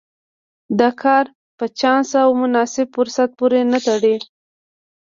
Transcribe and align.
دا 0.79 0.89
کار 1.01 1.25
په 1.57 1.65
چانس 1.79 2.09
او 2.23 2.29
مناسب 2.41 2.87
فرصت 2.95 3.29
پورې 3.39 3.59
نه 3.71 3.79
تړي. 3.87 4.15